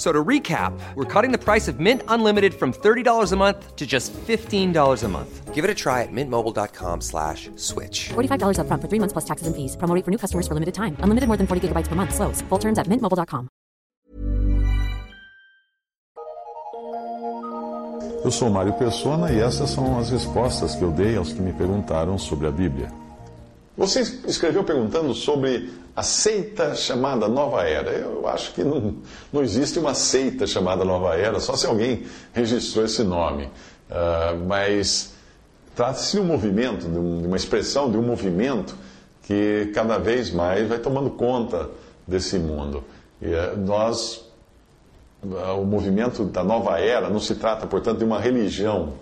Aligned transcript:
F- 0.00 0.06
So 0.06 0.12
to 0.12 0.24
recap, 0.24 0.72
we're 0.96 1.04
cutting 1.04 1.30
the 1.30 1.36
price 1.38 1.68
of 1.68 1.78
Mint 1.78 2.02
Unlimited 2.08 2.54
from 2.54 2.72
$30 2.72 3.32
a 3.32 3.36
month 3.36 3.76
to 3.76 3.86
just 3.86 4.14
$15 4.26 5.04
a 5.04 5.08
month. 5.08 5.54
Give 5.54 5.62
it 5.62 5.70
a 5.70 5.74
try 5.74 6.00
at 6.02 6.08
mintmobile.com 6.10 7.02
slash 7.02 7.50
switch. 7.56 8.08
$45 8.14 8.56
upfront 8.56 8.80
for 8.80 8.88
three 8.88 8.98
months 8.98 9.12
plus 9.12 9.26
taxes 9.26 9.46
and 9.46 9.54
fees. 9.54 9.76
Promo 9.76 9.94
rate 9.94 10.04
for 10.06 10.10
new 10.10 10.16
customers 10.16 10.48
for 10.48 10.54
limited 10.54 10.72
time. 10.72 10.96
Unlimited 11.04 11.28
more 11.28 11.36
than 11.36 11.46
40 11.46 11.68
gigabytes 11.68 11.86
per 11.88 11.96
month. 11.96 12.14
Slows. 12.14 12.40
Full 12.48 12.58
terms 12.58 12.78
at 12.78 12.86
mintmobile.com. 12.88 13.48
Eu 18.24 18.30
sou 18.30 18.48
Mário 18.50 18.72
Persona 18.74 19.32
e 19.32 19.40
essas 19.40 19.68
são 19.70 19.98
as 19.98 20.10
respostas 20.10 20.74
que 20.74 20.82
eu 20.82 20.90
dei 20.90 21.16
aos 21.16 21.32
que 21.32 21.40
me 21.42 21.52
perguntaram 21.52 22.16
sobre 22.16 22.46
a 22.46 22.50
Bíblia. 22.50 22.88
Você 23.80 24.00
escreveu 24.26 24.62
perguntando 24.62 25.14
sobre 25.14 25.70
a 25.96 26.02
seita 26.02 26.74
chamada 26.74 27.26
Nova 27.26 27.62
Era. 27.66 27.92
Eu 27.92 28.28
acho 28.28 28.52
que 28.52 28.62
não, 28.62 28.96
não 29.32 29.42
existe 29.42 29.78
uma 29.78 29.94
seita 29.94 30.46
chamada 30.46 30.84
Nova 30.84 31.16
Era, 31.16 31.40
só 31.40 31.56
se 31.56 31.66
alguém 31.66 32.04
registrou 32.34 32.84
esse 32.84 33.02
nome. 33.02 33.48
Ah, 33.90 34.36
mas 34.46 35.14
trata-se 35.74 36.12
de 36.12 36.20
um 36.20 36.26
movimento, 36.26 36.86
de, 36.86 36.98
um- 36.98 37.22
de 37.22 37.26
uma 37.26 37.38
expressão, 37.38 37.90
de 37.90 37.96
um 37.96 38.02
movimento 38.02 38.76
que 39.22 39.70
cada 39.74 39.96
vez 39.96 40.30
mais 40.30 40.68
vai 40.68 40.78
tomando 40.78 41.08
conta 41.08 41.70
desse 42.06 42.38
mundo. 42.38 42.84
E 43.22 43.32
eh, 43.32 43.54
nós 43.56 44.26
o 45.58 45.64
movimento 45.64 46.24
da 46.24 46.44
nova 46.44 46.78
era 46.78 47.08
não 47.08 47.18
se 47.20 47.34
trata, 47.34 47.66
portanto, 47.66 47.96
de 47.96 48.04
uma 48.04 48.20
religião. 48.20 48.92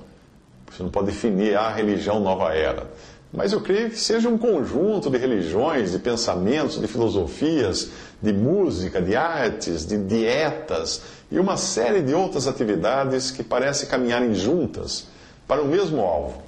Você 0.71 0.85
não 0.85 0.91
pode 0.91 1.07
definir 1.07 1.57
a 1.57 1.69
religião 1.69 2.21
nova 2.21 2.55
era. 2.55 2.87
Mas 3.33 3.53
eu 3.53 3.61
creio 3.61 3.91
que 3.91 3.99
seja 3.99 4.29
um 4.29 4.39
conjunto 4.39 5.11
de 5.11 5.19
religiões, 5.19 5.93
de 5.93 5.99
pensamentos, 5.99 6.81
de 6.81 6.87
filosofias, 6.87 7.91
de 8.23 8.33
música, 8.33 9.03
de 9.03 9.15
artes, 9.15 9.87
de 9.87 9.99
dietas 9.99 11.03
e 11.31 11.39
uma 11.39 11.57
série 11.57 12.01
de 12.01 12.15
outras 12.15 12.49
atividades 12.49 13.31
que 13.31 13.43
parecem 13.43 13.89
caminharem 13.89 14.35
juntas 14.35 15.07
para 15.47 15.63
o 15.63 15.67
mesmo 15.67 16.01
alvo. 16.01 16.43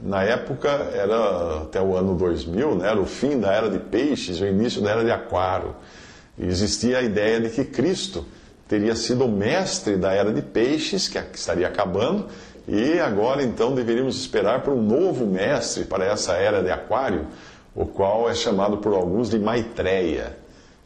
Na 0.00 0.22
época, 0.22 0.68
era 0.92 1.62
até 1.62 1.80
o 1.80 1.96
ano 1.96 2.14
2000, 2.16 2.76
né, 2.76 2.88
era 2.88 3.00
o 3.00 3.06
fim 3.06 3.38
da 3.38 3.52
era 3.52 3.68
de 3.68 3.78
peixes, 3.78 4.40
o 4.40 4.46
início 4.46 4.80
da 4.80 4.90
era 4.90 5.04
de 5.04 5.10
aquário. 5.10 5.74
E 6.36 6.46
existia 6.46 6.98
a 6.98 7.02
ideia 7.02 7.40
de 7.40 7.50
que 7.50 7.64
Cristo 7.64 8.24
teria 8.68 8.94
sido 8.94 9.24
o 9.24 9.28
mestre 9.28 9.96
da 9.96 10.12
era 10.12 10.32
de 10.32 10.42
peixes, 10.42 11.08
que 11.08 11.18
estaria 11.34 11.66
acabando, 11.66 12.26
e 12.68 13.00
agora 13.00 13.42
então 13.42 13.74
deveríamos 13.74 14.20
esperar 14.20 14.62
por 14.62 14.74
um 14.74 14.82
novo 14.82 15.24
mestre 15.24 15.84
para 15.84 16.04
essa 16.04 16.34
era 16.34 16.62
de 16.62 16.70
aquário, 16.70 17.26
o 17.74 17.86
qual 17.86 18.28
é 18.28 18.34
chamado 18.34 18.76
por 18.76 18.92
alguns 18.92 19.30
de 19.30 19.38
Maitreya. 19.38 20.36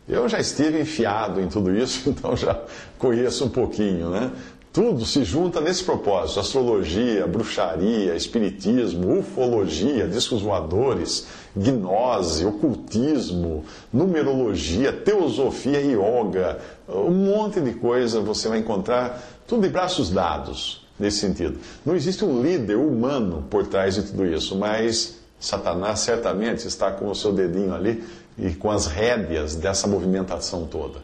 Eu 0.09 0.29
já 0.29 0.39
estive 0.39 0.81
enfiado 0.81 1.41
em 1.41 1.49
tudo 1.49 1.77
isso, 1.77 2.09
então 2.11 2.37
já 2.37 2.61
conheço 2.99 3.47
um 3.47 3.49
pouquinho, 3.49 4.11
né? 4.11 4.31
Tudo 4.73 5.05
se 5.05 5.25
junta 5.25 5.61
nesse 5.61 5.83
propósito: 5.83 6.39
astrologia, 6.39 7.27
bruxaria, 7.27 8.15
espiritismo, 8.15 9.19
ufologia, 9.19 10.07
discos 10.07 10.41
voadores, 10.41 11.27
gnose, 11.55 12.47
ocultismo, 12.47 13.65
numerologia, 13.93 14.93
teosofia, 14.93 15.81
yoga, 15.81 16.61
um 16.89 17.11
monte 17.11 17.61
de 17.61 17.73
coisa 17.75 18.21
você 18.21 18.49
vai 18.49 18.61
encontrar, 18.61 19.21
tudo 19.49 19.63
de 19.63 19.69
braços 19.69 20.11
dados 20.11 20.82
nesse 20.98 21.19
sentido. 21.19 21.59
Não 21.85 21.95
existe 21.95 22.25
um 22.25 22.43
líder 22.43 22.77
humano 22.77 23.45
por 23.51 23.67
trás 23.67 23.95
de 23.95 24.03
tudo 24.03 24.27
isso, 24.27 24.57
mas 24.57 25.19
Satanás 25.41 26.01
certamente 26.01 26.67
está 26.67 26.92
com 26.92 27.08
o 27.08 27.14
seu 27.14 27.33
dedinho 27.33 27.75
ali 27.75 28.05
e 28.39 28.55
com 28.55 28.70
as 28.70 28.86
rédeas 28.86 29.55
dessa 29.55 29.86
movimentação 29.86 30.67
toda. 30.67 31.01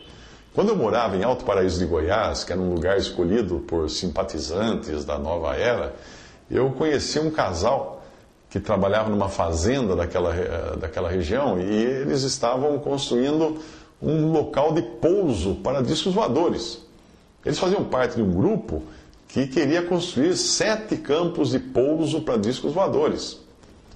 Quando 0.54 0.70
eu 0.70 0.76
morava 0.76 1.16
em 1.16 1.22
Alto 1.22 1.44
Paraíso 1.44 1.78
de 1.78 1.86
Goiás, 1.86 2.42
que 2.44 2.52
era 2.52 2.60
um 2.60 2.72
lugar 2.72 2.96
escolhido 2.98 3.60
por 3.60 3.88
simpatizantes 3.90 5.04
da 5.04 5.18
nova 5.18 5.54
era, 5.54 5.94
eu 6.50 6.70
conheci 6.70 7.18
um 7.18 7.30
casal 7.30 8.02
que 8.50 8.58
trabalhava 8.58 9.10
numa 9.10 9.28
fazenda 9.28 9.94
daquela, 9.94 10.34
eh, 10.34 10.76
daquela 10.80 11.10
região 11.10 11.60
e 11.60 11.70
eles 11.70 12.22
estavam 12.22 12.78
construindo 12.78 13.58
um 14.00 14.32
local 14.32 14.72
de 14.72 14.82
pouso 14.82 15.56
para 15.56 15.82
discos 15.82 16.14
voadores. 16.14 16.80
Eles 17.44 17.58
faziam 17.58 17.84
parte 17.84 18.16
de 18.16 18.22
um 18.22 18.30
grupo 18.32 18.82
que 19.28 19.46
queria 19.46 19.82
construir 19.82 20.34
sete 20.36 20.96
campos 20.96 21.50
de 21.50 21.58
pouso 21.58 22.22
para 22.22 22.38
discos 22.38 22.72
voadores. 22.72 23.38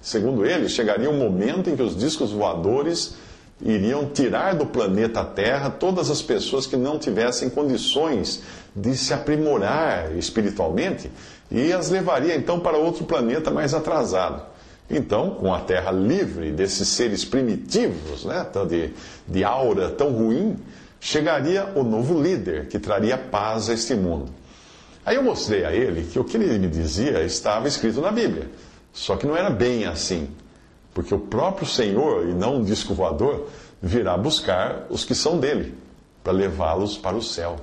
Segundo 0.01 0.45
eles, 0.45 0.73
chegaria 0.73 1.09
um 1.09 1.17
momento 1.17 1.71
em 1.71 1.77
que 1.77 1.83
os 1.83 1.97
discos 1.97 2.33
voadores 2.33 3.15
iriam 3.65 4.07
tirar 4.07 4.55
do 4.55 4.67
planeta 4.67 5.25
Terra 5.25 5.71
todas 5.71 6.11
as 6.11 6.21
pessoas 6.21 6.67
que 6.67 6.77
não 6.77 6.99
tivessem 6.99 7.49
condições 7.49 8.43
de 8.75 8.97
se 8.97 9.15
aprimorar 9.15 10.17
espiritualmente 10.17 11.11
e 11.51 11.73
as 11.73 11.89
levaria 11.89 12.35
então 12.35 12.59
para 12.59 12.77
outro 12.77 13.05
planeta 13.05 13.51
mais 13.51 13.73
atrasado. 13.73 14.43
Então, 14.91 15.31
com 15.31 15.55
a 15.55 15.61
Terra 15.61 15.93
livre 15.93 16.51
desses 16.51 16.89
seres 16.89 17.25
primitivos, 17.25 18.25
né, 18.25 18.45
de, 18.69 18.91
de 19.27 19.45
aura 19.45 19.89
tão 19.91 20.11
ruim, 20.11 20.57
chegaria 21.01 21.73
o 21.75 21.83
novo 21.83 22.21
líder 22.21 22.67
que 22.67 22.79
traria 22.79 23.17
paz 23.17 23.71
a 23.71 23.75
este 23.75 23.95
mundo. 23.95 24.42
Aí 25.05 25.17
eu 25.17 25.23
mostrei 25.23 25.65
a 25.65 25.73
ele 25.73 26.05
que 26.05 26.19
o 26.19 26.25
que 26.25 26.37
ele 26.37 26.59
me 26.59 26.69
dizia 26.69 27.25
estava 27.25 27.67
escrito 27.67 28.01
na 28.01 28.13
Bíblia, 28.13 28.49
só 28.93 29.17
que 29.17 29.27
não 29.27 29.37
era 29.37 29.51
bem 29.51 29.85
assim. 29.85 30.29
Porque 30.95 31.15
o 31.15 31.19
próprio 31.19 31.67
Senhor, 31.67 32.29
e 32.29 32.35
não 32.35 32.57
um 32.57 32.65
disco 32.65 32.95
voador, 32.95 33.49
virá 33.81 34.17
buscar 34.17 34.87
os 34.91 35.05
que 35.05 35.15
são 35.15 35.39
dele, 35.39 35.75
para 36.23 36.33
levá-los 36.33 36.97
para 36.97 37.17
o 37.17 37.23
céu. 37.23 37.57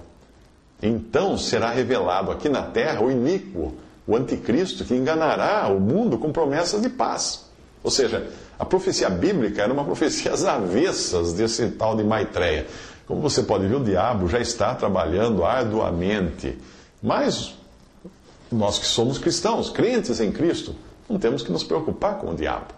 Então 0.81 1.37
será 1.37 1.69
revelado 1.69 2.31
aqui 2.31 2.49
na 2.49 2.63
terra 2.63 3.01
o 3.01 3.11
iníquo, 3.11 3.73
o 4.07 4.15
anticristo, 4.15 4.83
que 4.83 4.95
enganará 4.95 5.67
o 5.67 5.79
mundo 5.79 6.17
com 6.17 6.31
promessas 6.31 6.81
de 6.81 6.89
paz. 6.89 7.45
Ou 7.83 7.91
seja, 7.91 8.27
a 8.57 8.65
profecia 8.65 9.09
bíblica 9.09 9.61
era 9.61 9.71
uma 9.71 9.83
profecia 9.85 10.33
às 10.33 10.43
avessas 10.43 11.33
desse 11.33 11.69
tal 11.71 11.95
de 11.95 12.03
Maitreya. 12.03 12.67
Como 13.07 13.21
você 13.21 13.43
pode 13.43 13.67
ver, 13.67 13.75
o 13.75 13.83
diabo 13.83 14.27
já 14.27 14.39
está 14.39 14.75
trabalhando 14.75 15.43
arduamente. 15.43 16.57
Mas 17.01 17.55
nós 18.51 18.79
que 18.79 18.85
somos 18.85 19.17
cristãos, 19.17 19.69
crentes 19.69 20.19
em 20.19 20.31
Cristo, 20.31 20.75
não 21.09 21.17
temos 21.17 21.41
que 21.41 21.51
nos 21.51 21.63
preocupar 21.63 22.17
com 22.17 22.31
o 22.31 22.35
diabo. 22.35 22.73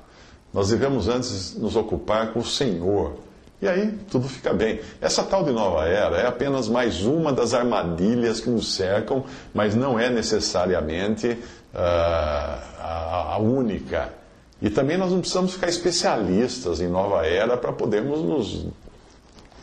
Nós 0.54 0.70
devemos 0.70 1.08
antes 1.08 1.56
nos 1.56 1.76
ocupar 1.76 2.34
com 2.34 2.40
o 2.40 2.46
Senhor. 2.46 3.14
E 3.62 3.68
aí 3.68 3.98
tudo 4.10 4.28
fica 4.28 4.54
bem. 4.54 4.82
Essa 5.00 5.24
tal 5.24 5.44
de 5.44 5.52
nova 5.52 5.86
era 5.86 6.18
é 6.18 6.28
apenas 6.28 6.68
mais 6.68 7.04
uma 7.04 7.32
das 7.32 7.54
armadilhas 7.54 8.40
que 8.40 8.50
nos 8.50 8.74
cercam, 8.74 9.24
mas 9.54 9.76
não 9.76 10.00
é 10.00 10.10
necessariamente 10.10 11.38
ah, 11.74 12.60
a, 12.80 13.34
a 13.36 13.38
única. 13.38 14.14
E 14.62 14.70
também 14.70 14.98
nós 14.98 15.12
não 15.12 15.20
precisamos 15.20 15.54
ficar 15.54 15.70
especialistas 15.70 16.82
em 16.82 16.88
nova 16.88 17.26
era 17.26 17.56
para 17.56 17.72
podermos 17.72 18.22
nos 18.22 18.66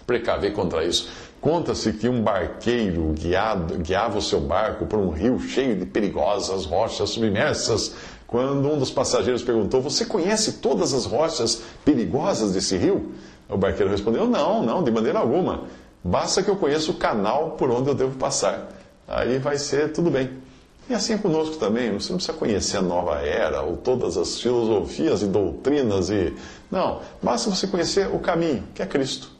precaver 0.06 0.54
contra 0.54 0.84
isso. 0.84 1.08
Conta-se 1.40 1.92
que 1.92 2.08
um 2.08 2.20
barqueiro 2.20 3.12
guiado, 3.12 3.78
guiava 3.78 4.18
o 4.18 4.22
seu 4.22 4.40
barco 4.40 4.86
por 4.86 4.98
um 4.98 5.10
rio 5.10 5.38
cheio 5.38 5.76
de 5.76 5.86
perigosas 5.86 6.64
rochas 6.64 7.10
submersas. 7.10 7.94
Quando 8.26 8.68
um 8.68 8.78
dos 8.78 8.90
passageiros 8.90 9.42
perguntou: 9.42 9.80
Você 9.80 10.04
conhece 10.04 10.54
todas 10.54 10.92
as 10.92 11.06
rochas 11.06 11.62
perigosas 11.84 12.52
desse 12.52 12.76
rio? 12.76 13.12
O 13.48 13.56
barqueiro 13.56 13.90
respondeu: 13.90 14.26
Não, 14.26 14.62
não, 14.62 14.82
de 14.82 14.90
maneira 14.90 15.20
alguma. 15.20 15.62
Basta 16.02 16.42
que 16.42 16.50
eu 16.50 16.56
conheça 16.56 16.90
o 16.90 16.94
canal 16.94 17.52
por 17.52 17.70
onde 17.70 17.88
eu 17.88 17.94
devo 17.94 18.16
passar. 18.18 18.68
Aí 19.06 19.38
vai 19.38 19.58
ser 19.58 19.92
tudo 19.92 20.10
bem. 20.10 20.30
E 20.90 20.94
assim 20.94 21.12
é 21.12 21.18
conosco 21.18 21.56
também. 21.56 21.92
Você 21.92 22.10
não 22.10 22.16
precisa 22.16 22.36
conhecer 22.36 22.78
a 22.78 22.82
nova 22.82 23.20
era 23.20 23.62
ou 23.62 23.76
todas 23.76 24.16
as 24.16 24.40
filosofias 24.40 25.22
e 25.22 25.26
doutrinas 25.26 26.10
e. 26.10 26.34
Não, 26.68 27.00
basta 27.22 27.48
você 27.48 27.66
conhecer 27.68 28.08
o 28.12 28.18
caminho, 28.18 28.64
que 28.74 28.82
é 28.82 28.86
Cristo. 28.86 29.37